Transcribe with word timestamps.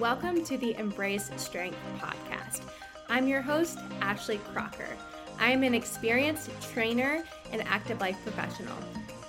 Welcome 0.00 0.44
to 0.44 0.56
the 0.56 0.74
Embrace 0.78 1.30
Strength 1.36 1.76
podcast. 1.98 2.62
I'm 3.10 3.28
your 3.28 3.42
host, 3.42 3.78
Ashley 4.00 4.38
Crocker. 4.50 4.88
I 5.38 5.50
am 5.50 5.62
an 5.62 5.74
experienced 5.74 6.48
trainer 6.72 7.22
and 7.52 7.60
active 7.66 8.00
life 8.00 8.16
professional. 8.22 8.78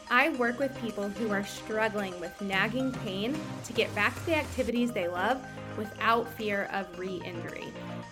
I 0.10 0.30
work 0.30 0.60
with 0.60 0.80
people 0.80 1.10
who 1.10 1.30
are 1.30 1.44
struggling 1.44 2.18
with 2.22 2.40
nagging 2.42 2.94
pain 3.04 3.38
to 3.66 3.74
get 3.74 3.94
back 3.96 4.16
to 4.16 4.26
the 4.28 4.36
activities 4.36 4.94
they 4.94 5.10
love 5.10 5.46
without 5.78 6.26
fear 6.36 6.70
of 6.72 6.98
re 6.98 7.22
injury. 7.26 7.66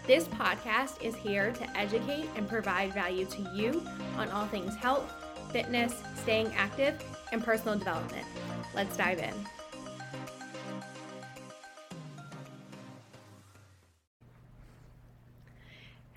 This 0.06 0.26
podcast 0.28 1.02
is 1.02 1.16
here 1.16 1.54
to 1.54 1.78
educate 1.78 2.28
and 2.36 2.50
provide 2.50 2.94
value 2.94 3.26
to 3.28 3.42
you 3.56 3.82
on 4.18 4.30
all 4.32 4.48
things 4.48 4.76
health, 4.76 5.10
fitness, 5.54 6.04
staying 6.18 6.54
active, 6.58 7.02
and 7.32 7.42
personal 7.42 7.78
development. 7.78 8.28
Let's 8.76 8.98
dive 8.98 9.20
in. 9.20 9.59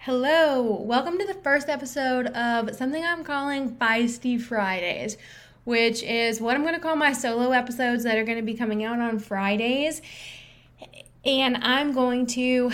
Hello, 0.04 0.82
welcome 0.82 1.16
to 1.16 1.24
the 1.24 1.34
first 1.44 1.68
episode 1.68 2.26
of 2.26 2.74
something 2.74 3.04
I'm 3.04 3.22
calling 3.22 3.76
Feisty 3.76 4.36
Fridays, 4.36 5.16
which 5.62 6.02
is 6.02 6.40
what 6.40 6.56
I'm 6.56 6.62
going 6.62 6.74
to 6.74 6.80
call 6.80 6.96
my 6.96 7.12
solo 7.12 7.52
episodes 7.52 8.02
that 8.02 8.18
are 8.18 8.24
going 8.24 8.38
to 8.38 8.42
be 8.42 8.54
coming 8.54 8.82
out 8.82 8.98
on 8.98 9.20
Fridays. 9.20 10.02
And 11.24 11.58
I'm 11.58 11.92
going 11.92 12.26
to 12.26 12.72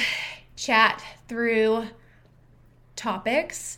chat 0.56 1.04
through 1.28 1.88
topics 2.96 3.76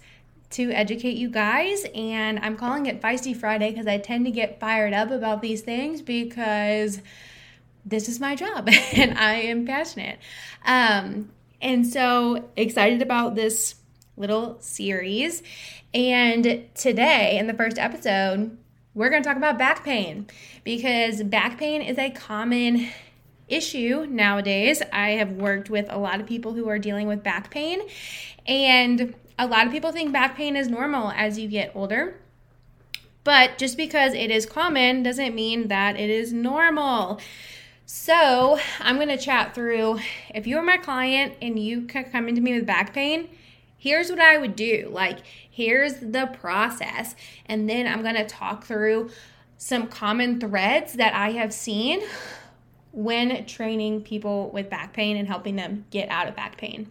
to 0.51 0.71
educate 0.71 1.17
you 1.17 1.29
guys. 1.29 1.85
And 1.93 2.39
I'm 2.39 2.57
calling 2.57 2.87
it 2.87 3.03
Feisty 3.03 3.37
Friday 3.37 3.71
because 3.73 3.89
I 3.89 3.99
tend 3.99 4.27
to 4.27 4.31
get 4.31 4.61
fired 4.61 4.93
up 4.93 5.11
about 5.11 5.43
these 5.43 5.63
things 5.63 6.03
because 6.03 7.03
this 7.85 8.09
is 8.09 8.21
my 8.21 8.37
job 8.37 8.69
and 8.95 9.19
I 9.19 9.33
am 9.41 9.67
passionate. 9.67 10.21
Um, 10.65 11.31
and 11.61 11.87
so 11.87 12.49
excited 12.57 13.03
about 13.03 13.35
this 13.35 13.77
little 14.17 14.59
series. 14.61 15.43
And 15.93 16.69
today, 16.75 17.39
in 17.39 17.47
the 17.47 17.55
first 17.55 17.79
episode, 17.79 18.57
we're 18.95 19.11
going 19.11 19.23
to 19.23 19.29
talk 19.29 19.37
about 19.37 19.59
back 19.59 19.85
pain 19.85 20.27
because 20.65 21.23
back 21.23 21.59
pain 21.59 21.83
is 21.83 21.99
a 21.99 22.11
common 22.11 22.89
issue 23.49 24.07
nowadays. 24.09 24.83
I 24.93 25.11
have 25.11 25.33
worked 25.33 25.71
with 25.71 25.87
a 25.91 25.99
lot 25.99 26.21
of 26.21 26.27
people 26.27 26.55
who 26.55 26.69
are 26.69 26.79
dealing 26.79 27.07
with 27.07 27.23
back 27.23 27.51
pain, 27.51 27.81
and 28.47 29.15
a 29.39 29.47
lot 29.47 29.67
of 29.67 29.73
people 29.73 29.93
think 29.93 30.13
back 30.13 30.37
pain 30.37 30.57
is 30.57 30.69
normal 30.69 31.11
as 31.11 31.39
you 31.39 31.49
get 31.49 31.73
older. 31.75 32.17
But 33.23 33.59
just 33.59 33.77
because 33.77 34.15
it 34.15 34.31
is 34.31 34.47
common 34.47 35.03
doesn't 35.03 35.35
mean 35.35 35.69
that 35.69 35.99
it 35.99 36.11
is 36.11 36.33
normal. 36.33 37.21
So, 37.93 38.57
I'm 38.79 38.97
going 38.97 39.09
to 39.09 39.19
chat 39.19 39.53
through 39.53 39.99
if 40.33 40.47
you're 40.47 40.63
my 40.63 40.77
client 40.77 41.35
and 41.43 41.59
you 41.59 41.89
come 41.89 42.29
into 42.29 42.41
me 42.41 42.55
with 42.55 42.65
back 42.65 42.95
pain, 42.95 43.29
here's 43.77 44.11
what 44.11 44.21
I 44.21 44.39
would 44.39 44.55
do. 44.55 44.89
Like, 44.93 45.19
here's 45.51 45.95
the 45.95 46.31
process. 46.33 47.17
And 47.47 47.69
then 47.69 47.89
I'm 47.89 48.03
going 48.03 48.15
to 48.15 48.25
talk 48.25 48.65
through 48.65 49.11
some 49.59 49.89
common 49.89 50.39
threads 50.39 50.93
that 50.95 51.15
I 51.15 51.33
have 51.33 51.53
seen 51.53 52.01
when 52.93 53.45
training 53.47 54.03
people 54.03 54.51
with 54.51 54.71
back 54.71 54.93
pain 54.93 55.17
and 55.17 55.27
helping 55.27 55.57
them 55.57 55.85
get 55.91 56.09
out 56.11 56.29
of 56.29 56.37
back 56.37 56.59
pain. 56.59 56.87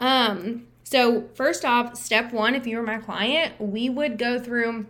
Um, 0.00 0.66
so, 0.82 1.28
first 1.34 1.64
off, 1.64 1.96
step 1.96 2.32
one, 2.32 2.56
if 2.56 2.66
you 2.66 2.78
were 2.78 2.82
my 2.82 2.98
client, 2.98 3.60
we 3.60 3.88
would 3.88 4.18
go 4.18 4.40
through 4.40 4.86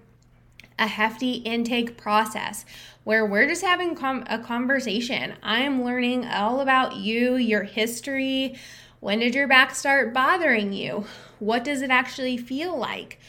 a 0.79 0.87
hefty 0.87 1.35
intake 1.35 1.97
process 1.97 2.65
where 3.05 3.25
we're 3.25 3.49
just 3.49 3.63
having 3.63 3.95
com- 3.95 4.25
a 4.29 4.39
conversation. 4.39 5.35
I'm 5.43 5.85
learning 5.85 6.27
all 6.27 6.61
about 6.61 6.97
you, 6.97 7.37
your 7.37 7.63
history. 7.63 8.59
When 9.01 9.21
did 9.21 9.35
your 9.35 9.49
back 9.49 9.75
start 9.75 10.13
bothering 10.13 10.73
you? 10.73 11.07
What 11.39 11.65
does 11.65 11.83
it 11.83 11.91
actually 11.91 12.37
feel 12.37 12.77
like? 12.77 13.21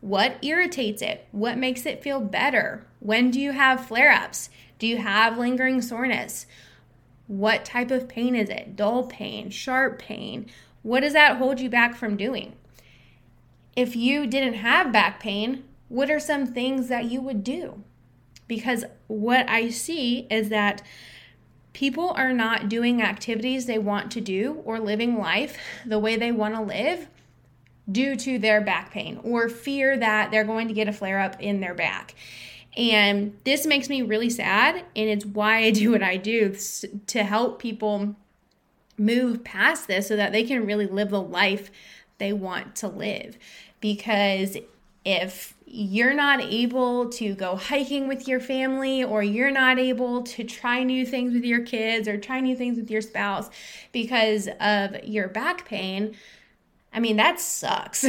What 0.00 0.38
irritates 0.42 1.02
it? 1.02 1.26
What 1.32 1.58
makes 1.58 1.84
it 1.84 2.02
feel 2.02 2.20
better? 2.20 2.86
When 3.00 3.30
do 3.30 3.40
you 3.40 3.52
have 3.52 3.86
flare 3.86 4.12
ups? 4.12 4.48
Do 4.78 4.86
you 4.86 4.98
have 4.98 5.38
lingering 5.38 5.82
soreness? 5.82 6.46
What 7.26 7.64
type 7.64 7.90
of 7.90 8.08
pain 8.08 8.34
is 8.34 8.48
it? 8.48 8.76
Dull 8.76 9.04
pain, 9.04 9.50
sharp 9.50 9.98
pain? 9.98 10.46
What 10.82 11.00
does 11.00 11.12
that 11.12 11.36
hold 11.36 11.60
you 11.60 11.68
back 11.68 11.96
from 11.96 12.16
doing? 12.16 12.54
If 13.76 13.94
you 13.94 14.26
didn't 14.26 14.54
have 14.54 14.92
back 14.92 15.20
pain, 15.20 15.64
what 15.88 16.10
are 16.10 16.20
some 16.20 16.46
things 16.46 16.88
that 16.88 17.06
you 17.06 17.20
would 17.20 17.42
do? 17.42 17.82
because 18.48 18.84
what 19.06 19.48
I 19.48 19.68
see 19.68 20.26
is 20.30 20.48
that 20.48 20.82
people 21.74 22.10
are 22.10 22.32
not 22.32 22.68
doing 22.68 23.02
activities 23.02 23.66
they 23.66 23.78
want 23.78 24.10
to 24.12 24.20
do 24.20 24.62
or 24.64 24.80
living 24.80 25.18
life 25.18 25.58
the 25.86 25.98
way 25.98 26.16
they 26.16 26.32
want 26.32 26.54
to 26.54 26.62
live 26.62 27.06
due 27.90 28.16
to 28.16 28.38
their 28.38 28.60
back 28.60 28.90
pain 28.90 29.20
or 29.22 29.48
fear 29.48 29.96
that 29.96 30.30
they're 30.30 30.44
going 30.44 30.66
to 30.68 30.74
get 30.74 30.88
a 30.88 30.92
flare 30.92 31.20
up 31.20 31.40
in 31.40 31.60
their 31.60 31.74
back. 31.74 32.14
And 32.76 33.36
this 33.44 33.66
makes 33.66 33.88
me 33.88 34.02
really 34.02 34.30
sad, 34.30 34.76
and 34.94 35.08
it's 35.08 35.24
why 35.24 35.58
I 35.58 35.70
do 35.72 35.92
what 35.92 36.02
I 36.02 36.16
do 36.16 36.56
to 37.06 37.22
help 37.22 37.60
people 37.60 38.16
move 38.96 39.44
past 39.44 39.86
this 39.86 40.08
so 40.08 40.16
that 40.16 40.32
they 40.32 40.42
can 40.42 40.66
really 40.66 40.86
live 40.86 41.10
the 41.10 41.20
life 41.20 41.70
they 42.18 42.32
want 42.32 42.74
to 42.76 42.88
live. 42.88 43.38
Because 43.80 44.56
if 45.04 45.54
you're 45.66 46.14
not 46.14 46.40
able 46.40 47.10
to 47.10 47.34
go 47.34 47.56
hiking 47.56 48.08
with 48.08 48.26
your 48.26 48.40
family 48.40 49.04
or 49.04 49.22
you're 49.22 49.50
not 49.50 49.78
able 49.78 50.22
to 50.22 50.42
try 50.44 50.82
new 50.82 51.04
things 51.04 51.34
with 51.34 51.44
your 51.44 51.60
kids 51.60 52.08
or 52.08 52.16
try 52.16 52.40
new 52.40 52.56
things 52.56 52.78
with 52.78 52.90
your 52.90 53.02
spouse 53.02 53.50
because 53.92 54.48
of 54.60 55.04
your 55.04 55.28
back 55.28 55.66
pain, 55.66 56.16
I 56.92 57.00
mean, 57.00 57.16
that 57.16 57.38
sucks. 57.38 58.04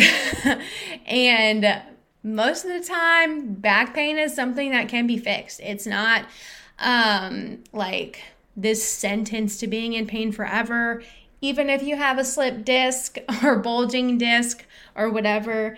and 1.05 1.81
most 2.23 2.65
of 2.65 2.71
the 2.71 2.87
time, 2.87 3.53
back 3.55 3.93
pain 3.93 4.17
is 4.17 4.33
something 4.33 4.71
that 4.71 4.87
can 4.87 5.05
be 5.05 5.17
fixed. 5.17 5.59
It's 5.59 5.85
not 5.85 6.25
um, 6.79 7.63
like 7.73 8.21
this 8.55 8.85
sentence 8.85 9.57
to 9.57 9.67
being 9.67 9.93
in 9.93 10.07
pain 10.07 10.31
forever. 10.31 11.03
Even 11.41 11.69
if 11.69 11.83
you 11.83 11.95
have 11.95 12.17
a 12.17 12.25
slip 12.25 12.65
disc 12.65 13.17
or 13.43 13.57
bulging 13.57 14.17
disc 14.17 14.65
or 14.95 15.09
whatever, 15.09 15.77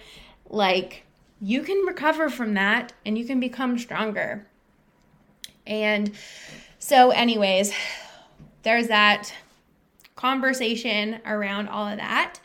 like 0.52 1.04
you 1.42 1.64
can 1.64 1.86
recover 1.86 2.30
from 2.30 2.54
that 2.54 2.94
and 3.06 3.18
you 3.18 3.26
can 3.26 3.40
become 3.40 3.80
stronger. 3.80 4.46
And 5.66 6.12
so, 6.78 7.12
anyways, 7.12 7.74
there's 8.64 8.88
that 8.88 9.34
conversation 10.16 11.20
around 11.26 11.68
all 11.68 11.88
of 11.88 11.98
that. 11.98 12.40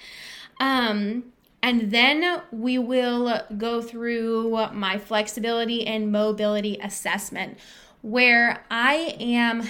Um, 0.60 1.24
and 1.62 1.90
then 1.90 2.42
we 2.52 2.78
will 2.78 3.42
go 3.58 3.82
through 3.82 4.50
my 4.72 4.98
flexibility 4.98 5.86
and 5.86 6.12
mobility 6.12 6.78
assessment, 6.82 7.58
where 8.02 8.64
I 8.70 9.16
am 9.18 9.68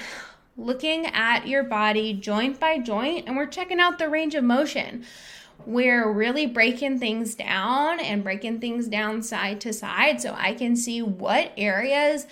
looking 0.56 1.06
at 1.06 1.46
your 1.46 1.62
body 1.62 2.12
joint 2.12 2.60
by 2.60 2.78
joint 2.78 3.26
and 3.26 3.36
we're 3.36 3.46
checking 3.46 3.80
out 3.80 3.98
the 3.98 4.08
range 4.08 4.34
of 4.34 4.44
motion 4.44 5.04
we're 5.64 6.10
really 6.10 6.46
breaking 6.46 6.98
things 6.98 7.34
down 7.34 8.00
and 8.00 8.22
breaking 8.22 8.60
things 8.60 8.88
down 8.88 9.22
side 9.22 9.60
to 9.60 9.72
side 9.72 10.20
so 10.20 10.34
I 10.36 10.54
can 10.54 10.76
see 10.76 11.02
what 11.02 11.52
areas 11.56 12.26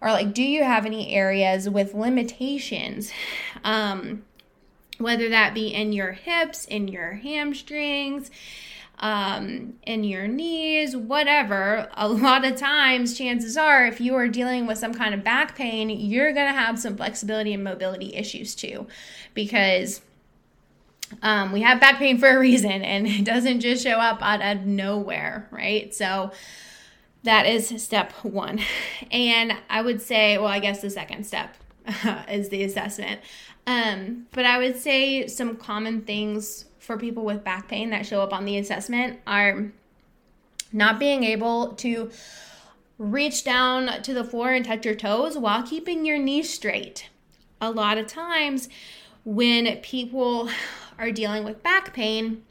or 0.00 0.10
like 0.10 0.34
do 0.34 0.42
you 0.42 0.62
have 0.62 0.84
any 0.84 1.14
areas 1.14 1.68
with 1.68 1.94
limitations 1.94 3.12
um 3.64 4.24
whether 4.98 5.28
that 5.28 5.54
be 5.54 5.68
in 5.68 5.92
your 5.92 6.12
hips 6.12 6.64
in 6.66 6.88
your 6.88 7.12
hamstrings 7.14 8.30
um, 8.98 9.74
in 9.82 10.04
your 10.04 10.26
knees, 10.26 10.96
whatever, 10.96 11.88
a 11.94 12.08
lot 12.08 12.44
of 12.44 12.56
times, 12.56 13.16
chances 13.16 13.56
are, 13.56 13.86
if 13.86 14.00
you 14.00 14.14
are 14.14 14.28
dealing 14.28 14.66
with 14.66 14.78
some 14.78 14.94
kind 14.94 15.14
of 15.14 15.22
back 15.22 15.54
pain, 15.54 15.90
you're 15.90 16.32
going 16.32 16.50
to 16.50 16.58
have 16.58 16.78
some 16.78 16.96
flexibility 16.96 17.52
and 17.52 17.62
mobility 17.62 18.14
issues 18.14 18.54
too. 18.54 18.86
Because 19.34 20.00
um, 21.22 21.52
we 21.52 21.62
have 21.62 21.80
back 21.80 21.98
pain 21.98 22.18
for 22.18 22.28
a 22.28 22.38
reason 22.38 22.70
and 22.70 23.06
it 23.06 23.24
doesn't 23.24 23.60
just 23.60 23.82
show 23.82 23.98
up 23.98 24.22
out 24.22 24.42
of 24.42 24.66
nowhere, 24.66 25.48
right? 25.50 25.94
So 25.94 26.32
that 27.22 27.46
is 27.46 27.82
step 27.82 28.12
one. 28.22 28.60
And 29.10 29.54
I 29.68 29.82
would 29.82 30.00
say, 30.00 30.38
well, 30.38 30.48
I 30.48 30.58
guess 30.58 30.80
the 30.80 30.90
second 30.90 31.26
step 31.26 31.54
is 32.28 32.48
the 32.48 32.64
assessment. 32.64 33.20
Um, 33.66 34.26
but 34.32 34.46
I 34.46 34.58
would 34.58 34.76
say 34.76 35.26
some 35.26 35.56
common 35.56 36.02
things 36.02 36.66
for 36.78 36.96
people 36.96 37.24
with 37.24 37.42
back 37.42 37.68
pain 37.68 37.90
that 37.90 38.06
show 38.06 38.22
up 38.22 38.32
on 38.32 38.44
the 38.44 38.58
assessment 38.58 39.18
are 39.26 39.72
not 40.72 40.98
being 40.98 41.24
able 41.24 41.74
to 41.74 42.10
reach 42.98 43.44
down 43.44 44.02
to 44.02 44.14
the 44.14 44.24
floor 44.24 44.52
and 44.52 44.64
touch 44.64 44.84
your 44.84 44.94
toes 44.94 45.36
while 45.36 45.62
keeping 45.62 46.04
your 46.04 46.18
knees 46.18 46.52
straight. 46.52 47.08
A 47.60 47.70
lot 47.70 47.98
of 47.98 48.06
times 48.06 48.68
when 49.24 49.76
people 49.78 50.48
are 50.98 51.10
dealing 51.10 51.44
with 51.44 51.62
back 51.62 51.92
pain, 51.92 52.42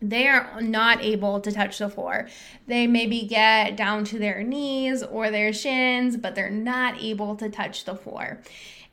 they 0.00 0.28
are 0.28 0.60
not 0.60 1.02
able 1.02 1.40
to 1.40 1.50
touch 1.50 1.78
the 1.78 1.88
floor. 1.88 2.28
They 2.66 2.86
maybe 2.86 3.22
get 3.22 3.76
down 3.76 4.04
to 4.06 4.18
their 4.18 4.42
knees 4.42 5.02
or 5.02 5.30
their 5.30 5.52
shins, 5.52 6.16
but 6.16 6.34
they're 6.34 6.50
not 6.50 7.02
able 7.02 7.34
to 7.36 7.48
touch 7.48 7.84
the 7.84 7.96
floor. 7.96 8.40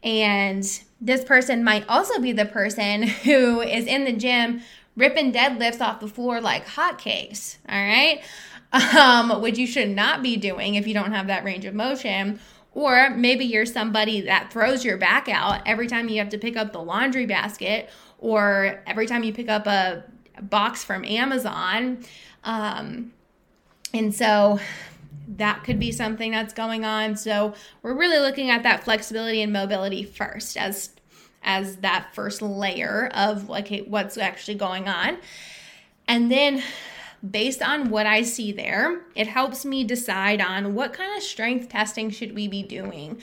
And 0.03 0.63
this 0.99 1.23
person 1.23 1.63
might 1.63 1.87
also 1.87 2.19
be 2.19 2.31
the 2.31 2.45
person 2.45 3.03
who 3.23 3.61
is 3.61 3.85
in 3.85 4.05
the 4.05 4.13
gym 4.13 4.61
ripping 4.95 5.33
deadlifts 5.33 5.81
off 5.81 5.99
the 5.99 6.07
floor 6.07 6.39
like 6.39 6.65
hotcakes, 6.65 7.57
all 7.67 7.75
right? 7.75 8.21
Um, 8.71 9.41
which 9.41 9.57
you 9.57 9.67
should 9.67 9.89
not 9.89 10.21
be 10.23 10.37
doing 10.37 10.75
if 10.75 10.87
you 10.87 10.93
don't 10.93 11.13
have 11.13 11.27
that 11.27 11.43
range 11.43 11.65
of 11.65 11.73
motion. 11.73 12.39
Or 12.73 13.09
maybe 13.11 13.45
you're 13.45 13.65
somebody 13.65 14.21
that 14.21 14.51
throws 14.51 14.83
your 14.83 14.97
back 14.97 15.29
out 15.29 15.61
every 15.65 15.87
time 15.87 16.09
you 16.09 16.19
have 16.19 16.29
to 16.29 16.37
pick 16.37 16.57
up 16.57 16.73
the 16.73 16.81
laundry 16.81 17.25
basket 17.25 17.89
or 18.25 18.81
every 18.87 19.05
time 19.05 19.23
you 19.23 19.31
pick 19.31 19.49
up 19.49 19.67
a 19.67 20.03
box 20.41 20.83
from 20.83 21.05
Amazon. 21.05 22.03
Um, 22.43 23.13
and 23.93 24.13
so 24.13 24.59
that 25.27 25.63
could 25.63 25.79
be 25.79 25.91
something 25.91 26.31
that's 26.31 26.51
going 26.51 26.83
on. 26.85 27.17
So 27.17 27.53
we're 27.83 27.93
really 27.93 28.17
looking 28.17 28.49
at 28.49 28.63
that 28.63 28.83
flexibility 28.83 29.43
and 29.43 29.53
mobility 29.53 30.03
first 30.03 30.57
as 30.57 30.89
as 31.43 31.75
that 31.77 32.09
first 32.15 32.41
layer 32.41 33.11
of 33.13 33.47
like 33.47 33.85
what's 33.85 34.17
actually 34.17 34.55
going 34.55 34.87
on. 34.87 35.19
And 36.07 36.31
then 36.31 36.63
based 37.29 37.61
on 37.61 37.91
what 37.91 38.07
I 38.07 38.23
see 38.23 38.51
there, 38.51 39.01
it 39.13 39.27
helps 39.27 39.63
me 39.63 39.83
decide 39.83 40.41
on 40.41 40.73
what 40.73 40.93
kind 40.93 41.15
of 41.15 41.21
strength 41.21 41.69
testing 41.69 42.09
should 42.09 42.33
we 42.33 42.47
be 42.47 42.63
doing. 42.63 43.21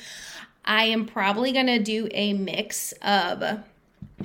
I 0.64 0.84
am 0.84 1.06
probably 1.06 1.50
going 1.50 1.66
to 1.66 1.81
do 1.81 2.06
a 2.12 2.34
mix 2.34 2.93
of 3.02 3.64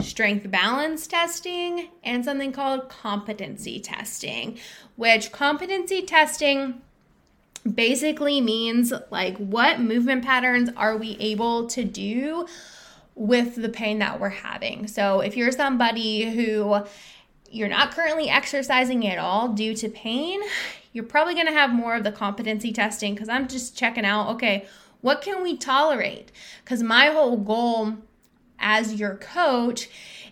strength 0.01 0.49
balance 0.49 1.07
testing 1.07 1.89
and 2.03 2.23
something 2.23 2.51
called 2.51 2.89
competency 2.89 3.79
testing, 3.79 4.57
which 4.95 5.31
competency 5.31 6.01
testing 6.01 6.81
basically 7.75 8.39
means 8.41 8.93
like 9.09 9.37
what 9.37 9.79
movement 9.79 10.23
patterns 10.23 10.69
are 10.77 10.97
we 10.97 11.17
able 11.19 11.67
to 11.67 11.83
do 11.83 12.45
with 13.15 13.55
the 13.55 13.69
pain 13.69 13.99
that 13.99 14.19
we're 14.19 14.29
having. 14.29 14.87
So 14.87 15.21
if 15.21 15.35
you're 15.35 15.51
somebody 15.51 16.29
who 16.31 16.83
you're 17.49 17.69
not 17.69 17.91
currently 17.91 18.29
exercising 18.29 19.07
at 19.07 19.17
all 19.17 19.49
due 19.49 19.73
to 19.75 19.89
pain, 19.89 20.41
you're 20.93 21.03
probably 21.03 21.33
going 21.33 21.47
to 21.47 21.53
have 21.53 21.71
more 21.71 21.95
of 21.95 22.03
the 22.03 22.11
competency 22.11 22.71
testing 22.71 23.13
because 23.13 23.29
I'm 23.29 23.47
just 23.47 23.77
checking 23.77 24.05
out, 24.05 24.29
okay, 24.35 24.67
what 25.01 25.21
can 25.21 25.43
we 25.43 25.57
tolerate? 25.57 26.31
Because 26.63 26.83
my 26.83 27.07
whole 27.07 27.37
goal 27.37 27.97
as 28.59 28.95
your 28.95 29.15
coach 29.15 29.89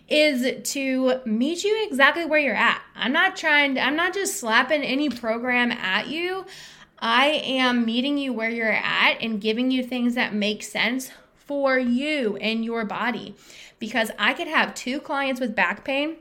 is 0.08 0.62
to 0.70 1.20
meet 1.24 1.64
you 1.64 1.86
exactly 1.86 2.24
where 2.24 2.38
you're 2.38 2.54
at. 2.54 2.80
I'm 2.94 3.12
not 3.12 3.36
trying 3.36 3.74
to, 3.74 3.80
I'm 3.80 3.96
not 3.96 4.14
just 4.14 4.38
slapping 4.38 4.82
any 4.82 5.10
program 5.10 5.72
at 5.72 6.06
you. 6.08 6.46
I 6.98 7.26
am 7.44 7.84
meeting 7.84 8.16
you 8.16 8.32
where 8.32 8.50
you're 8.50 8.70
at 8.70 9.18
and 9.20 9.40
giving 9.40 9.70
you 9.70 9.82
things 9.82 10.14
that 10.14 10.32
make 10.34 10.62
sense 10.62 11.10
for 11.34 11.78
you 11.78 12.36
and 12.36 12.64
your 12.64 12.84
body. 12.84 13.34
Because 13.78 14.10
I 14.18 14.32
could 14.32 14.48
have 14.48 14.74
two 14.74 15.00
clients 15.00 15.40
with 15.40 15.54
back 15.54 15.84
pain 15.84 16.16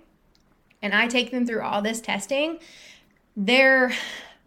and 0.82 0.94
I 0.94 1.08
take 1.08 1.32
them 1.32 1.46
through 1.46 1.62
all 1.62 1.82
this 1.82 2.02
testing. 2.02 2.60
They're 3.38 3.94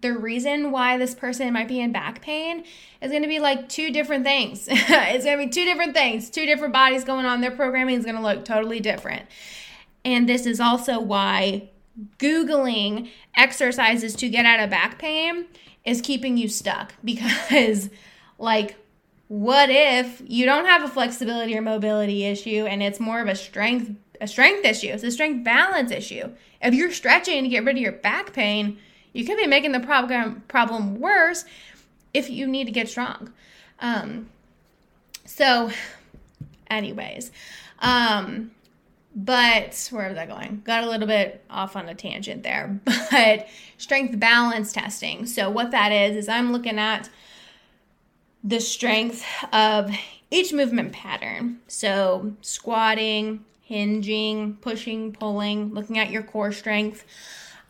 the 0.01 0.17
reason 0.17 0.71
why 0.71 0.97
this 0.97 1.15
person 1.15 1.53
might 1.53 1.69
be 1.69 1.81
in 1.81 1.91
back 1.93 2.23
pain 2.23 2.65
is 3.01 3.11
going 3.11 3.23
to 3.23 3.29
be 3.29 3.41
like 3.41 3.69
two 3.69 3.91
different 3.91 4.25
things. 4.25 4.69
it's 4.71 5.25
going 5.25 5.39
to 5.39 5.45
be 5.45 5.51
two 5.51 5.65
different 5.65 5.95
things, 5.95 6.31
two 6.31 6.47
different 6.47 6.73
bodies 6.73 7.05
going 7.05 7.27
on. 7.27 7.41
Their 7.41 7.51
programming 7.51 7.97
is 7.97 8.05
going 8.05 8.17
to 8.17 8.23
look 8.23 8.45
totally 8.45 8.81
different. 8.81 9.27
And 10.05 10.29
this 10.29 10.47
is 10.47 10.61
also 10.61 11.01
why 11.01 11.71
Googling 12.19 13.11
exercises 13.37 14.15
to 14.17 14.29
get 14.29 14.47
out 14.47 14.61
of 14.61 14.71
back 14.71 14.99
pain 14.99 15.47
is 15.85 16.01
keeping 16.01 16.37
you 16.37 16.49
stuck 16.49 16.95
because, 17.05 17.91
like, 18.39 18.77
what 19.27 19.69
if 19.69 20.23
you 20.27 20.47
don't 20.47 20.65
have 20.65 20.83
a 20.83 20.89
flexibility 20.89 21.57
or 21.57 21.61
mobility 21.61 22.25
issue 22.25 22.67
and 22.67 22.83
it's 22.83 22.99
more 22.99 23.21
of 23.21 23.29
a 23.29 23.35
strength 23.35 23.91
a 24.23 24.27
strength 24.27 24.65
issue 24.65 24.89
it's 24.89 25.05
a 25.05 25.11
strength 25.11 25.45
balance 25.45 25.91
issue 25.91 26.33
if 26.63 26.73
you're 26.73 26.91
stretching 26.91 27.43
to 27.43 27.49
get 27.49 27.63
rid 27.63 27.77
of 27.77 27.83
your 27.83 27.93
back 27.93 28.33
pain 28.33 28.79
you 29.13 29.25
could 29.25 29.37
be 29.37 29.47
making 29.47 29.73
the 29.73 29.81
problem 29.81 30.43
problem 30.49 31.01
worse 31.01 31.45
if 32.15 32.31
you 32.31 32.47
need 32.47 32.65
to 32.65 32.73
get 32.73 32.89
strong. 32.89 33.33
Um, 33.81 34.29
so, 35.25 35.71
anyways, 36.71 37.31
um, 37.81 38.51
but 39.15 39.89
where 39.91 40.09
was 40.09 40.19
I 40.19 40.27
going? 40.27 40.63
Got 40.65 40.85
a 40.85 40.89
little 40.89 41.07
bit 41.07 41.45
off 41.51 41.77
on 41.77 41.89
a 41.89 41.95
tangent 41.95 42.43
there. 42.43 42.81
But 43.11 43.49
strength 43.79 44.21
balance 44.21 44.73
testing. 44.73 45.27
So 45.27 45.51
what 45.51 45.71
that 45.71 45.93
is 45.93 46.15
is 46.17 46.29
I'm 46.29 46.53
looking 46.53 46.79
at 46.79 47.09
the 48.45 48.61
strength 48.61 49.25
of 49.53 49.91
each 50.31 50.53
movement 50.53 50.93
pattern. 50.93 51.61
So 51.69 52.35
squatting, 52.43 53.45
hinging, 53.63 54.57
pushing, 54.61 55.13
pulling, 55.13 55.75
looking 55.75 55.99
at 55.99 56.11
your 56.11 56.23
core 56.23 56.53
strength. 56.53 57.05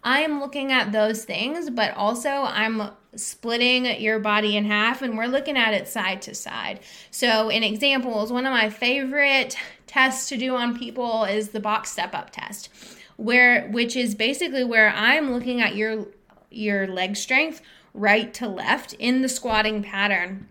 I 0.02 0.20
am 0.20 0.40
looking 0.40 0.72
at 0.72 0.92
those 0.92 1.24
things, 1.24 1.70
but 1.70 1.94
also 1.96 2.28
I'm 2.28 2.90
splitting 3.16 3.86
your 4.00 4.18
body 4.18 4.56
in 4.56 4.64
half 4.64 5.02
and 5.02 5.16
we're 5.16 5.26
looking 5.26 5.56
at 5.56 5.74
it 5.74 5.88
side 5.88 6.22
to 6.22 6.34
side. 6.34 6.80
So, 7.10 7.48
in 7.48 7.62
examples, 7.62 8.32
one 8.32 8.46
of 8.46 8.52
my 8.52 8.70
favorite 8.70 9.56
tests 9.86 10.28
to 10.28 10.36
do 10.36 10.54
on 10.54 10.78
people 10.78 11.24
is 11.24 11.48
the 11.48 11.60
box 11.60 11.90
step 11.90 12.14
up 12.14 12.30
test, 12.30 12.68
where 13.16 13.68
which 13.68 13.96
is 13.96 14.14
basically 14.14 14.64
where 14.64 14.90
I'm 14.90 15.32
looking 15.32 15.60
at 15.60 15.74
your 15.74 16.06
your 16.50 16.86
leg 16.86 17.16
strength 17.16 17.60
right 17.94 18.32
to 18.34 18.48
left 18.48 18.92
in 18.94 19.22
the 19.22 19.28
squatting 19.28 19.82
pattern. 19.82 20.48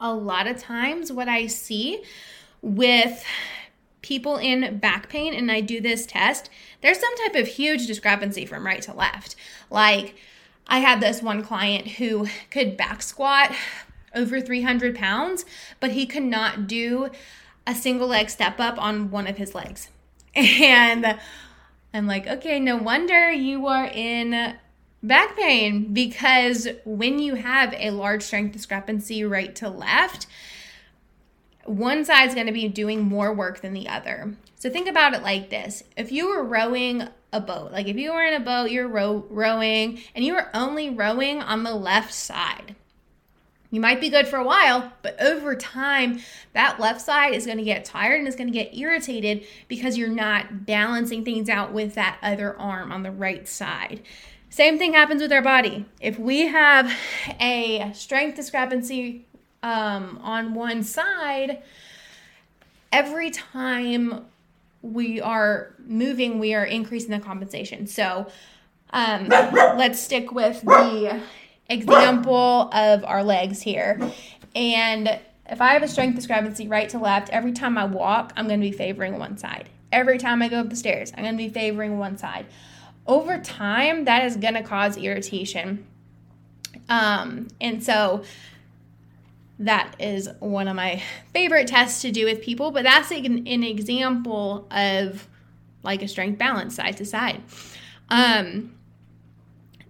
A 0.00 0.14
lot 0.14 0.46
of 0.46 0.58
times 0.58 1.12
what 1.12 1.28
I 1.28 1.46
see 1.46 2.02
with 2.62 3.24
people 4.04 4.36
in 4.36 4.78
back 4.80 5.08
pain 5.08 5.32
and 5.32 5.50
I 5.50 5.62
do 5.62 5.80
this 5.80 6.04
test, 6.04 6.50
there's 6.82 7.00
some 7.00 7.16
type 7.16 7.34
of 7.34 7.48
huge 7.48 7.86
discrepancy 7.86 8.44
from 8.44 8.66
right 8.66 8.82
to 8.82 8.92
left. 8.92 9.34
Like, 9.70 10.14
I 10.66 10.80
had 10.80 11.00
this 11.00 11.22
one 11.22 11.42
client 11.42 11.92
who 11.92 12.28
could 12.50 12.76
back 12.76 13.00
squat 13.00 13.52
over 14.14 14.42
300 14.42 14.94
pounds, 14.94 15.46
but 15.80 15.92
he 15.92 16.04
could 16.04 16.22
not 16.22 16.66
do 16.66 17.08
a 17.66 17.74
single 17.74 18.06
leg 18.06 18.28
step 18.28 18.60
up 18.60 18.76
on 18.78 19.10
one 19.10 19.26
of 19.26 19.38
his 19.38 19.54
legs. 19.54 19.88
And 20.36 21.18
I'm 21.94 22.06
like, 22.06 22.26
okay, 22.26 22.58
no 22.60 22.76
wonder 22.76 23.30
you 23.30 23.68
are 23.68 23.86
in 23.86 24.54
back 25.02 25.36
pain 25.36 25.94
because 25.94 26.68
when 26.84 27.20
you 27.20 27.36
have 27.36 27.72
a 27.78 27.90
large 27.90 28.22
strength 28.22 28.52
discrepancy 28.52 29.24
right 29.24 29.54
to 29.56 29.68
left, 29.68 30.26
one 31.66 32.04
side's 32.04 32.34
going 32.34 32.46
to 32.46 32.52
be 32.52 32.68
doing 32.68 33.02
more 33.02 33.32
work 33.32 33.60
than 33.60 33.72
the 33.72 33.88
other. 33.88 34.34
So 34.56 34.70
think 34.70 34.88
about 34.88 35.14
it 35.14 35.22
like 35.22 35.50
this. 35.50 35.82
If 35.96 36.12
you 36.12 36.28
were 36.28 36.42
rowing 36.42 37.08
a 37.32 37.40
boat, 37.40 37.72
like 37.72 37.86
if 37.86 37.96
you 37.96 38.12
were 38.12 38.22
in 38.22 38.34
a 38.34 38.44
boat, 38.44 38.70
you're 38.70 38.88
row- 38.88 39.26
rowing 39.28 40.00
and 40.14 40.24
you 40.24 40.34
were 40.34 40.48
only 40.54 40.90
rowing 40.90 41.42
on 41.42 41.64
the 41.64 41.74
left 41.74 42.14
side. 42.14 42.74
You 43.70 43.80
might 43.80 44.00
be 44.00 44.08
good 44.08 44.28
for 44.28 44.36
a 44.36 44.44
while, 44.44 44.92
but 45.02 45.20
over 45.20 45.56
time, 45.56 46.20
that 46.52 46.78
left 46.78 47.00
side 47.00 47.34
is 47.34 47.44
going 47.44 47.58
to 47.58 47.64
get 47.64 47.84
tired 47.84 48.20
and 48.20 48.28
it's 48.28 48.36
going 48.36 48.46
to 48.46 48.56
get 48.56 48.76
irritated 48.76 49.44
because 49.66 49.98
you're 49.98 50.08
not 50.08 50.64
balancing 50.64 51.24
things 51.24 51.48
out 51.48 51.72
with 51.72 51.94
that 51.94 52.18
other 52.22 52.56
arm 52.56 52.92
on 52.92 53.02
the 53.02 53.10
right 53.10 53.48
side. 53.48 54.00
Same 54.48 54.78
thing 54.78 54.92
happens 54.92 55.20
with 55.20 55.32
our 55.32 55.42
body. 55.42 55.86
If 56.00 56.20
we 56.20 56.46
have 56.46 56.92
a 57.40 57.90
strength 57.94 58.36
discrepancy 58.36 59.26
um, 59.64 60.20
on 60.22 60.52
one 60.52 60.82
side, 60.82 61.62
every 62.92 63.30
time 63.30 64.26
we 64.82 65.22
are 65.22 65.74
moving, 65.86 66.38
we 66.38 66.52
are 66.52 66.66
increasing 66.66 67.10
the 67.10 67.18
compensation. 67.18 67.86
So 67.86 68.26
um, 68.90 69.28
let's 69.28 69.98
stick 69.98 70.32
with 70.32 70.60
the 70.60 71.18
example 71.70 72.68
of 72.74 73.04
our 73.06 73.24
legs 73.24 73.62
here. 73.62 73.98
And 74.54 75.18
if 75.48 75.62
I 75.62 75.72
have 75.72 75.82
a 75.82 75.88
strength 75.88 76.16
discrepancy 76.16 76.68
right 76.68 76.90
to 76.90 76.98
left, 76.98 77.30
every 77.30 77.52
time 77.52 77.78
I 77.78 77.86
walk, 77.86 78.34
I'm 78.36 78.46
going 78.46 78.60
to 78.60 78.70
be 78.70 78.76
favoring 78.76 79.18
one 79.18 79.38
side. 79.38 79.70
Every 79.90 80.18
time 80.18 80.42
I 80.42 80.48
go 80.48 80.60
up 80.60 80.68
the 80.68 80.76
stairs, 80.76 81.10
I'm 81.16 81.24
going 81.24 81.38
to 81.38 81.42
be 81.42 81.48
favoring 81.48 81.98
one 81.98 82.18
side. 82.18 82.44
Over 83.06 83.38
time, 83.38 84.04
that 84.04 84.26
is 84.26 84.36
going 84.36 84.54
to 84.54 84.62
cause 84.62 84.98
irritation. 84.98 85.86
Um, 86.90 87.48
and 87.62 87.82
so 87.82 88.24
that 89.58 89.94
is 89.98 90.28
one 90.40 90.68
of 90.68 90.76
my 90.76 91.02
favorite 91.32 91.68
tests 91.68 92.02
to 92.02 92.10
do 92.10 92.24
with 92.24 92.42
people, 92.42 92.70
but 92.70 92.82
that's 92.82 93.10
an, 93.10 93.46
an 93.46 93.62
example 93.62 94.66
of 94.70 95.28
like 95.82 96.02
a 96.02 96.08
strength 96.08 96.38
balance 96.38 96.74
side 96.74 96.96
to 96.96 97.04
side. 97.04 97.42
Um, 98.08 98.74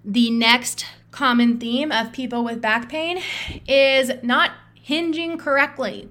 the 0.05 0.31
next 0.31 0.87
common 1.11 1.59
theme 1.59 1.93
of 1.93 2.13
people 2.13 2.45
with 2.45 2.61
back 2.61 2.89
pain 2.89 3.21
is 3.67 4.11
not 4.23 4.53
hinging 4.75 5.39
correctly. 5.39 6.09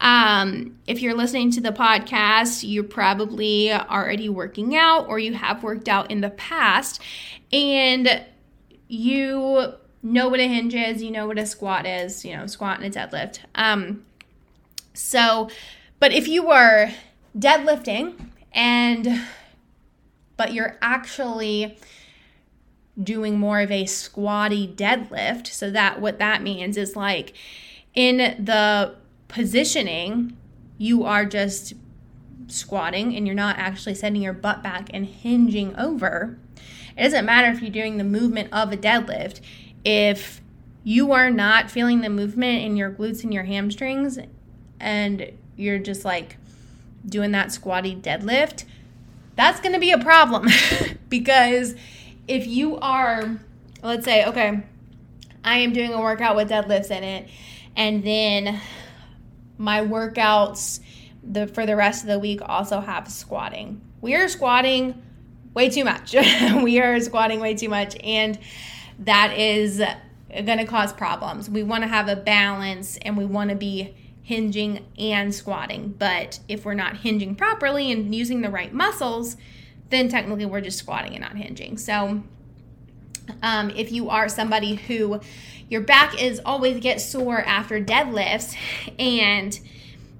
Um, 0.00 0.78
if 0.86 1.02
you're 1.02 1.14
listening 1.14 1.50
to 1.52 1.60
the 1.60 1.70
podcast, 1.70 2.64
you're 2.68 2.84
probably 2.84 3.72
already 3.72 4.28
working 4.28 4.76
out 4.76 5.08
or 5.08 5.18
you 5.18 5.34
have 5.34 5.62
worked 5.62 5.88
out 5.88 6.10
in 6.10 6.20
the 6.20 6.30
past 6.30 7.02
and 7.52 8.24
you 8.88 9.74
know 10.02 10.28
what 10.28 10.40
a 10.40 10.48
hinge 10.48 10.74
is, 10.74 11.02
you 11.02 11.10
know 11.10 11.26
what 11.26 11.38
a 11.38 11.46
squat 11.46 11.86
is, 11.86 12.24
you 12.24 12.36
know, 12.36 12.46
squat 12.46 12.80
and 12.80 12.94
a 12.94 12.98
deadlift. 12.98 13.40
Um, 13.54 14.04
so, 14.94 15.48
but 15.98 16.12
if 16.12 16.28
you 16.28 16.46
were 16.46 16.90
deadlifting 17.36 18.30
and 18.52 19.22
but 20.36 20.52
you're 20.52 20.78
actually 20.80 21.76
doing 23.00 23.38
more 23.38 23.60
of 23.60 23.70
a 23.70 23.86
squatty 23.86 24.66
deadlift, 24.66 25.48
so 25.48 25.70
that 25.70 26.00
what 26.00 26.18
that 26.18 26.42
means 26.42 26.76
is 26.76 26.96
like 26.96 27.34
in 27.94 28.16
the 28.16 28.94
positioning, 29.26 30.36
you 30.78 31.04
are 31.04 31.24
just 31.24 31.74
squatting 32.46 33.14
and 33.14 33.26
you're 33.26 33.36
not 33.36 33.58
actually 33.58 33.94
setting 33.94 34.22
your 34.22 34.32
butt 34.32 34.62
back 34.62 34.88
and 34.94 35.06
hinging 35.06 35.76
over. 35.76 36.38
It 36.96 37.02
doesn't 37.02 37.24
matter 37.24 37.50
if 37.50 37.60
you're 37.60 37.70
doing 37.70 37.98
the 37.98 38.04
movement 38.04 38.48
of 38.52 38.72
a 38.72 38.76
deadlift. 38.76 39.40
If 39.90 40.42
you 40.84 41.12
are 41.12 41.30
not 41.30 41.70
feeling 41.70 42.02
the 42.02 42.10
movement 42.10 42.62
in 42.62 42.76
your 42.76 42.90
glutes 42.90 43.24
and 43.24 43.32
your 43.32 43.44
hamstrings 43.44 44.18
and 44.78 45.32
you're 45.56 45.78
just 45.78 46.04
like 46.04 46.36
doing 47.06 47.30
that 47.30 47.52
squatty 47.52 47.96
deadlift, 47.96 48.66
that's 49.34 49.60
going 49.60 49.72
to 49.72 49.78
be 49.78 49.92
a 49.92 49.98
problem 49.98 50.46
because 51.08 51.74
if 52.26 52.46
you 52.46 52.76
are, 52.76 53.40
let's 53.82 54.04
say, 54.04 54.26
okay, 54.26 54.62
I 55.42 55.56
am 55.56 55.72
doing 55.72 55.94
a 55.94 56.00
workout 56.02 56.36
with 56.36 56.50
deadlifts 56.50 56.90
in 56.90 57.02
it, 57.02 57.30
and 57.74 58.04
then 58.04 58.60
my 59.56 59.80
workouts 59.80 60.80
the 61.22 61.46
for 61.46 61.64
the 61.64 61.76
rest 61.76 62.02
of 62.02 62.08
the 62.08 62.18
week 62.18 62.40
also 62.44 62.80
have 62.80 63.10
squatting. 63.10 63.80
We 64.02 64.16
are 64.16 64.28
squatting 64.28 65.02
way 65.54 65.70
too 65.70 65.84
much. 65.84 66.14
we 66.62 66.78
are 66.78 67.00
squatting 67.00 67.40
way 67.40 67.54
too 67.54 67.70
much, 67.70 67.96
and 68.04 68.38
that 68.98 69.38
is 69.38 69.78
going 70.30 70.58
to 70.58 70.64
cause 70.64 70.92
problems. 70.92 71.48
We 71.48 71.62
want 71.62 71.82
to 71.84 71.88
have 71.88 72.08
a 72.08 72.16
balance, 72.16 72.96
and 72.98 73.16
we 73.16 73.24
want 73.24 73.50
to 73.50 73.56
be 73.56 73.94
hinging 74.22 74.84
and 74.98 75.34
squatting. 75.34 75.94
But 75.98 76.40
if 76.48 76.64
we're 76.64 76.74
not 76.74 76.98
hinging 76.98 77.34
properly 77.34 77.90
and 77.90 78.14
using 78.14 78.42
the 78.42 78.50
right 78.50 78.72
muscles, 78.72 79.36
then 79.90 80.08
technically 80.08 80.44
we're 80.44 80.60
just 80.60 80.78
squatting 80.78 81.14
and 81.14 81.22
not 81.22 81.36
hinging. 81.36 81.78
So, 81.78 82.22
um, 83.42 83.70
if 83.70 83.90
you 83.90 84.10
are 84.10 84.28
somebody 84.28 84.74
who 84.76 85.20
your 85.68 85.80
back 85.80 86.20
is 86.22 86.40
always 86.44 86.80
gets 86.80 87.04
sore 87.04 87.40
after 87.40 87.80
deadlifts 87.80 88.54
and 88.98 89.58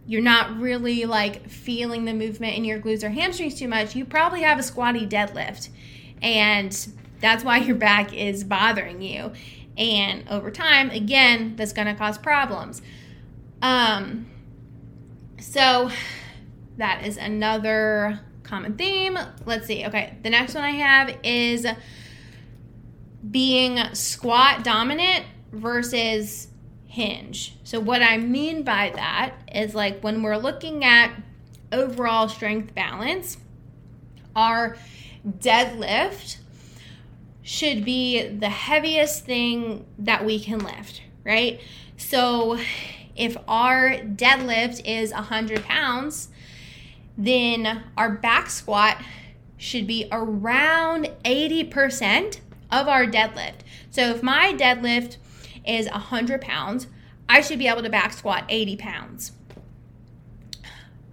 you're 0.06 0.22
not 0.22 0.58
really 0.58 1.04
like 1.04 1.48
feeling 1.48 2.06
the 2.06 2.14
movement 2.14 2.56
in 2.56 2.64
your 2.64 2.78
glutes 2.78 3.02
or 3.02 3.10
hamstrings 3.10 3.58
too 3.58 3.68
much, 3.68 3.94
you 3.94 4.04
probably 4.04 4.40
have 4.40 4.58
a 4.58 4.62
squatty 4.62 5.06
deadlift. 5.06 5.68
And 6.22 6.74
that's 7.20 7.44
why 7.44 7.58
your 7.58 7.76
back 7.76 8.12
is 8.14 8.44
bothering 8.44 9.02
you. 9.02 9.32
And 9.76 10.28
over 10.28 10.50
time, 10.50 10.90
again, 10.90 11.54
that's 11.56 11.72
going 11.72 11.86
to 11.86 11.94
cause 11.94 12.18
problems. 12.18 12.82
Um, 13.62 14.26
so 15.40 15.90
that 16.76 17.06
is 17.06 17.16
another 17.16 18.20
common 18.42 18.76
theme. 18.76 19.18
Let's 19.44 19.66
see. 19.66 19.86
Okay, 19.86 20.16
the 20.22 20.30
next 20.30 20.54
one 20.54 20.64
I 20.64 20.70
have 20.70 21.16
is 21.22 21.66
being 23.30 23.78
squat 23.94 24.64
dominant 24.64 25.24
versus 25.52 26.48
hinge. 26.86 27.56
So, 27.64 27.78
what 27.78 28.02
I 28.02 28.16
mean 28.16 28.62
by 28.62 28.92
that 28.94 29.34
is 29.52 29.74
like 29.74 30.00
when 30.00 30.22
we're 30.22 30.36
looking 30.36 30.84
at 30.84 31.12
overall 31.72 32.28
strength 32.28 32.74
balance, 32.74 33.36
our 34.34 34.76
deadlift 35.26 36.38
should 37.48 37.82
be 37.82 38.28
the 38.28 38.50
heaviest 38.50 39.24
thing 39.24 39.86
that 39.98 40.22
we 40.22 40.38
can 40.38 40.58
lift, 40.58 41.00
right? 41.24 41.58
So, 41.96 42.58
if 43.16 43.38
our 43.48 43.92
deadlift 43.92 44.82
is 44.84 45.12
100 45.12 45.64
pounds, 45.64 46.28
then 47.16 47.84
our 47.96 48.10
back 48.10 48.50
squat 48.50 48.98
should 49.56 49.86
be 49.86 50.06
around 50.12 51.06
80% 51.24 52.40
of 52.70 52.86
our 52.86 53.06
deadlift. 53.06 53.60
So 53.90 54.10
if 54.10 54.22
my 54.22 54.52
deadlift 54.52 55.16
is 55.66 55.88
100 55.88 56.42
pounds, 56.42 56.86
I 57.30 57.40
should 57.40 57.58
be 57.58 57.66
able 57.66 57.82
to 57.82 57.88
back 57.88 58.12
squat 58.12 58.44
80 58.50 58.76
pounds. 58.76 59.32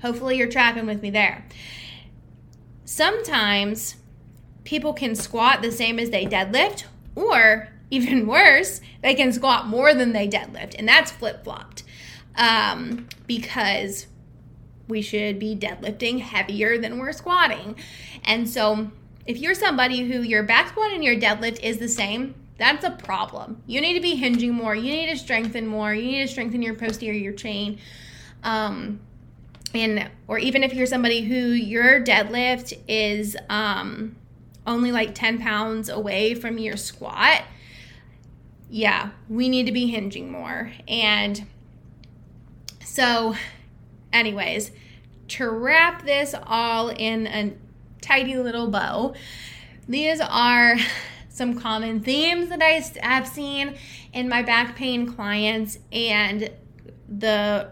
Hopefully, 0.01 0.37
you're 0.37 0.49
tracking 0.49 0.85
with 0.85 1.01
me 1.01 1.11
there. 1.11 1.45
Sometimes 2.83 3.95
people 4.65 4.91
can 4.91 5.15
squat 5.15 5.62
the 5.62 5.72
same 5.72 5.98
as 5.98 6.10
they 6.10 6.25
deadlift, 6.25 6.84
or 7.15 7.69
even 7.89 8.27
worse, 8.27 8.81
they 9.01 9.15
can 9.15 9.31
squat 9.31 9.67
more 9.67 9.93
than 9.93 10.12
they 10.12 10.27
deadlift, 10.27 10.75
and 10.77 10.88
that's 10.88 11.12
flip 11.12 11.43
flopped 11.43 11.84
um, 12.36 13.07
because 13.27 14.07
we 14.88 15.01
should 15.01 15.39
be 15.39 15.55
deadlifting 15.55 16.19
heavier 16.19 16.77
than 16.77 17.00
we're 17.00 17.13
squatting. 17.13 17.75
And 18.24 18.50
so, 18.50 18.91
if 19.25 19.38
you're 19.38 19.55
somebody 19.55 20.07
who 20.07 20.22
your 20.22 20.43
back 20.43 20.69
squat 20.69 20.91
and 20.91 21.03
your 21.03 21.15
deadlift 21.15 21.63
is 21.63 21.77
the 21.77 21.88
same, 21.88 22.36
that's 22.57 22.86
a 22.86 22.91
problem. 22.91 23.62
You 23.65 23.81
need 23.81 23.95
to 23.95 24.01
be 24.01 24.15
hinging 24.15 24.53
more. 24.53 24.75
You 24.75 24.91
need 24.91 25.10
to 25.10 25.17
strengthen 25.17 25.65
more. 25.67 25.93
You 25.93 26.03
need 26.03 26.22
to 26.22 26.27
strengthen 26.27 26.62
your 26.62 26.75
posterior 26.75 27.31
chain. 27.31 27.79
Um, 28.43 29.00
and 29.74 30.10
or 30.27 30.38
even 30.38 30.63
if 30.63 30.74
you're 30.74 30.86
somebody 30.86 31.22
who 31.22 31.36
your 31.36 32.01
deadlift 32.01 32.77
is 32.88 33.36
um, 33.50 34.15
only 34.67 34.91
like 34.91 35.15
10 35.15 35.39
pounds 35.39 35.89
away 35.89 36.34
from 36.34 36.57
your 36.57 36.77
squat, 36.77 37.43
yeah, 38.69 39.12
we 39.29 39.50
need 39.50 39.65
to 39.67 39.72
be 39.72 39.88
hinging 39.88 40.31
more. 40.31 40.72
And 40.88 41.45
so, 42.84 43.36
anyways, 44.12 44.72
to 45.29 45.50
wrap 45.50 46.05
this 46.05 46.36
all 46.45 46.89
in 46.89 47.27
a 47.27 47.53
tidy 48.01 48.38
little 48.38 48.69
bow, 48.69 49.13
these 49.88 50.19
are 50.19 50.77
some 51.29 51.60
common 51.60 52.00
themes 52.00 52.50
that 52.50 52.62
I 52.62 52.81
have 53.05 53.27
seen 53.27 53.75
in 54.13 54.29
my 54.29 54.41
back 54.41 54.75
pain 54.75 55.13
clients 55.13 55.77
and 55.91 56.50
the 57.07 57.69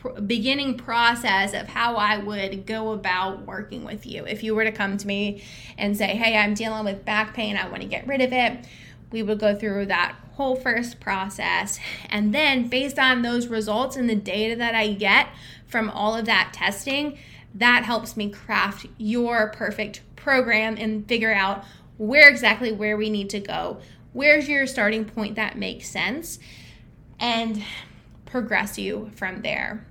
pr- 0.00 0.20
beginning 0.20 0.76
process 0.76 1.54
of 1.54 1.68
how 1.68 1.96
I 1.96 2.18
would 2.18 2.66
go 2.66 2.92
about 2.92 3.46
working 3.46 3.84
with 3.84 4.06
you. 4.06 4.24
If 4.24 4.42
you 4.42 4.54
were 4.54 4.64
to 4.64 4.72
come 4.72 4.96
to 4.96 5.06
me 5.06 5.42
and 5.78 5.96
say, 5.96 6.08
Hey, 6.16 6.36
I'm 6.36 6.54
dealing 6.54 6.84
with 6.84 7.04
back 7.04 7.34
pain, 7.34 7.56
I 7.56 7.68
want 7.68 7.82
to 7.82 7.88
get 7.88 8.06
rid 8.06 8.20
of 8.20 8.32
it, 8.32 8.66
we 9.12 9.22
would 9.22 9.38
go 9.38 9.56
through 9.56 9.86
that 9.86 10.16
whole 10.32 10.56
first 10.56 11.00
process. 11.00 11.78
And 12.08 12.34
then, 12.34 12.68
based 12.68 12.98
on 12.98 13.22
those 13.22 13.48
results 13.48 13.96
and 13.96 14.08
the 14.08 14.14
data 14.14 14.56
that 14.56 14.74
I 14.74 14.92
get 14.92 15.28
from 15.66 15.90
all 15.90 16.16
of 16.16 16.26
that 16.26 16.52
testing, 16.52 17.18
that 17.54 17.84
helps 17.84 18.16
me 18.16 18.30
craft 18.30 18.86
your 18.96 19.48
perfect 19.48 20.00
program 20.16 20.76
and 20.78 21.06
figure 21.06 21.32
out 21.32 21.64
where 21.98 22.28
exactly 22.28 22.72
where 22.72 22.96
we 22.96 23.10
need 23.10 23.28
to 23.30 23.40
go. 23.40 23.80
Where's 24.12 24.48
your 24.48 24.66
starting 24.66 25.04
point 25.04 25.36
that 25.36 25.58
makes 25.58 25.88
sense? 25.88 26.38
And 27.18 27.62
progress 28.24 28.78
you 28.78 29.10
from 29.14 29.42
there. 29.42 29.84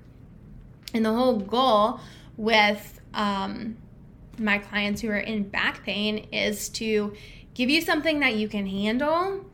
And 0.94 1.06
the 1.06 1.14
whole 1.14 1.38
goal 1.38 2.00
with 2.38 3.00
um, 3.14 3.78
my 4.38 4.58
clients 4.58 5.02
who 5.02 5.10
are 5.10 5.18
in 5.18 5.44
back 5.44 5.84
pain 5.84 6.28
is 6.32 6.70
to 6.70 7.14
give 7.54 7.70
you 7.70 7.82
something 7.82 8.20
that 8.22 8.36
you 8.36 8.48
can 8.48 8.66
handle 8.66 9.46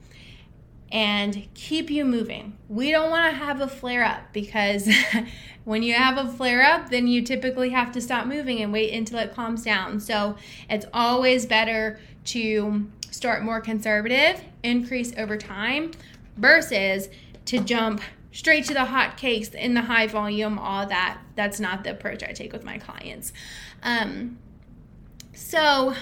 and 0.91 1.47
keep 1.55 1.89
you 1.89 2.05
moving. 2.05 2.57
We 2.69 2.91
don't 2.91 3.09
want 3.09 3.31
to 3.31 3.37
have 3.37 3.59
a 3.59 3.67
flare 3.67 4.03
up 4.03 4.31
because 4.31 4.87
when 5.65 5.83
you 5.83 5.93
have 5.95 6.17
a 6.17 6.31
flare 6.31 6.63
up, 6.63 6.89
then 6.89 7.07
you 7.07 7.21
typically 7.21 7.69
have 7.71 7.91
to 7.93 8.01
stop 8.01 8.27
moving 8.27 8.61
and 8.61 8.71
wait 8.71 8.93
until 8.93 9.19
it 9.19 9.33
calms 9.33 9.63
down. 9.63 9.99
So 9.99 10.37
it's 10.69 10.85
always 10.93 11.45
better 11.45 11.99
to 12.25 12.87
start 13.09 13.43
more 13.43 13.61
conservative, 13.61 14.41
increase 14.63 15.13
over 15.17 15.37
time, 15.37 15.91
versus 16.37 17.09
to 17.45 17.59
jump 17.59 18.01
straight 18.35 18.65
to 18.65 18.73
the 18.73 18.83
hot 18.83 19.15
cakes 19.15 19.49
in 19.49 19.75
the 19.75 19.81
high 19.81 20.07
volume, 20.07 20.59
all 20.59 20.85
that. 20.85 21.19
That's 21.35 21.57
not 21.57 21.85
the 21.85 21.91
approach 21.91 22.21
I 22.21 22.33
take 22.33 22.51
with 22.51 22.65
my 22.65 22.77
clients. 22.77 23.31
Um, 23.81 24.37
so, 25.33 25.93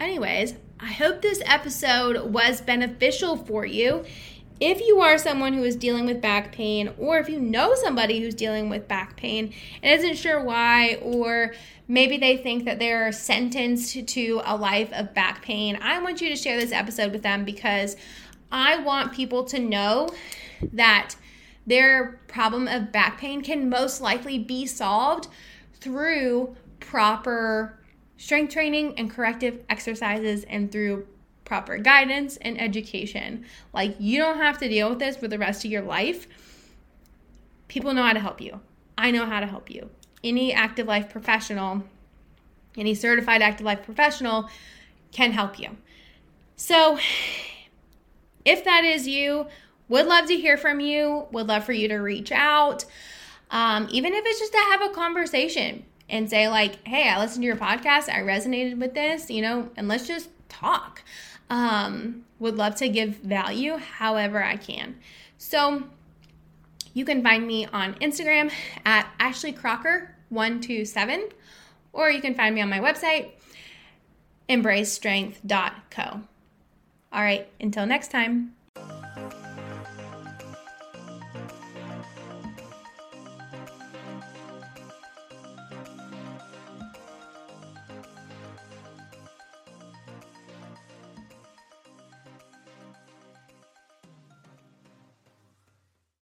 anyways, 0.00 0.54
I 0.80 0.92
hope 0.92 1.20
this 1.20 1.42
episode 1.44 2.32
was 2.32 2.62
beneficial 2.62 3.36
for 3.36 3.66
you. 3.66 4.04
If 4.60 4.80
you 4.80 5.00
are 5.02 5.18
someone 5.18 5.52
who 5.52 5.62
is 5.62 5.76
dealing 5.76 6.06
with 6.06 6.22
back 6.22 6.52
pain, 6.52 6.94
or 6.96 7.18
if 7.18 7.28
you 7.28 7.38
know 7.38 7.74
somebody 7.74 8.20
who's 8.20 8.34
dealing 8.34 8.70
with 8.70 8.88
back 8.88 9.18
pain 9.18 9.52
and 9.82 10.00
isn't 10.00 10.16
sure 10.16 10.42
why, 10.42 10.94
or 11.02 11.52
maybe 11.86 12.16
they 12.16 12.38
think 12.38 12.64
that 12.64 12.78
they're 12.78 13.12
sentenced 13.12 14.08
to 14.08 14.40
a 14.46 14.56
life 14.56 14.90
of 14.94 15.12
back 15.12 15.42
pain, 15.42 15.78
I 15.82 15.98
want 15.98 16.22
you 16.22 16.30
to 16.30 16.36
share 16.36 16.58
this 16.58 16.72
episode 16.72 17.12
with 17.12 17.22
them 17.22 17.44
because 17.44 17.94
I 18.50 18.78
want 18.78 19.12
people 19.12 19.44
to 19.44 19.58
know 19.58 20.08
that 20.72 21.14
their 21.66 22.20
problem 22.28 22.68
of 22.68 22.92
back 22.92 23.18
pain 23.18 23.42
can 23.42 23.68
most 23.68 24.00
likely 24.00 24.38
be 24.38 24.66
solved 24.66 25.28
through 25.80 26.56
proper 26.80 27.78
strength 28.16 28.52
training 28.52 28.94
and 28.98 29.10
corrective 29.10 29.60
exercises 29.68 30.44
and 30.44 30.70
through 30.70 31.06
proper 31.44 31.78
guidance 31.78 32.36
and 32.38 32.60
education. 32.60 33.44
Like, 33.72 33.96
you 33.98 34.18
don't 34.18 34.38
have 34.38 34.58
to 34.58 34.68
deal 34.68 34.90
with 34.90 34.98
this 34.98 35.16
for 35.16 35.28
the 35.28 35.38
rest 35.38 35.64
of 35.64 35.70
your 35.70 35.82
life. 35.82 36.26
People 37.68 37.94
know 37.94 38.02
how 38.02 38.12
to 38.12 38.20
help 38.20 38.40
you. 38.40 38.60
I 38.98 39.10
know 39.10 39.26
how 39.26 39.40
to 39.40 39.46
help 39.46 39.70
you. 39.70 39.90
Any 40.24 40.52
active 40.52 40.86
life 40.86 41.10
professional, 41.10 41.84
any 42.76 42.94
certified 42.94 43.42
active 43.42 43.66
life 43.66 43.82
professional 43.84 44.48
can 45.12 45.32
help 45.32 45.58
you. 45.58 45.76
So, 46.56 46.98
if 48.44 48.64
that 48.64 48.84
is 48.84 49.06
you, 49.06 49.46
would 49.88 50.06
love 50.06 50.26
to 50.26 50.36
hear 50.36 50.56
from 50.56 50.80
you, 50.80 51.26
would 51.32 51.46
love 51.46 51.64
for 51.64 51.72
you 51.72 51.88
to 51.88 51.96
reach 51.96 52.32
out. 52.32 52.84
Um, 53.50 53.88
even 53.90 54.12
if 54.12 54.24
it's 54.26 54.40
just 54.40 54.52
to 54.52 54.58
have 54.58 54.82
a 54.82 54.90
conversation 54.90 55.84
and 56.08 56.28
say, 56.28 56.48
like, 56.48 56.86
hey, 56.86 57.08
I 57.08 57.18
listened 57.18 57.42
to 57.42 57.46
your 57.46 57.56
podcast, 57.56 58.08
I 58.08 58.20
resonated 58.20 58.78
with 58.78 58.94
this, 58.94 59.30
you 59.30 59.42
know, 59.42 59.70
and 59.76 59.88
let's 59.88 60.06
just 60.06 60.30
talk. 60.48 61.02
Um, 61.48 62.24
would 62.38 62.56
love 62.56 62.74
to 62.76 62.88
give 62.88 63.16
value 63.18 63.76
however 63.76 64.42
I 64.42 64.56
can. 64.56 64.96
So 65.38 65.84
you 66.92 67.04
can 67.04 67.22
find 67.22 67.46
me 67.46 67.66
on 67.66 67.94
Instagram 67.94 68.50
at 68.84 69.08
Ashley 69.20 69.52
Crocker127, 69.52 71.32
or 71.92 72.10
you 72.10 72.20
can 72.20 72.34
find 72.34 72.54
me 72.54 72.62
on 72.62 72.70
my 72.70 72.80
website, 72.80 73.30
embracestrength.co. 74.48 76.20
All 77.12 77.22
right, 77.22 77.48
until 77.60 77.86
next 77.86 78.10
time. 78.10 78.55